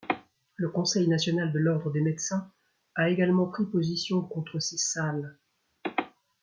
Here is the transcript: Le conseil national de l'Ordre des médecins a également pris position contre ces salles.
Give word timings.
Le 0.55 0.67
conseil 0.67 1.07
national 1.07 1.51
de 1.51 1.59
l'Ordre 1.59 1.91
des 1.91 2.01
médecins 2.01 2.49
a 2.95 3.09
également 3.11 3.45
pris 3.45 3.65
position 3.67 4.21
contre 4.23 4.57
ces 4.59 4.79
salles. 4.79 5.37